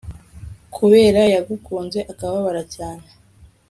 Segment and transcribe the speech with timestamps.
[0.75, 3.05] Kubera ko yagukunze akababara cyane